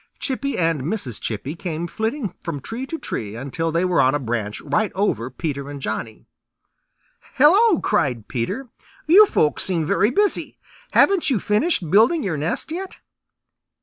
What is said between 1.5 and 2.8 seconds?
came flitting from